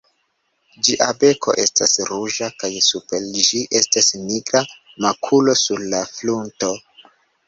Ĝia 0.85 1.07
beko 1.23 1.53
estas 1.63 1.91
ruĝa 2.11 2.47
kaj 2.63 2.69
super 2.85 3.27
ĝi 3.49 3.61
estas 3.81 4.09
nigra 4.31 4.63
makulo 5.07 5.55
sur 5.65 5.85
la 5.93 6.01
frunto. 6.17 6.71